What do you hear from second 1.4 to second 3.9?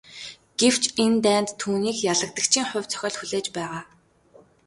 түүнийг ялагдагчийн хувь зохиол хүлээж байгаа.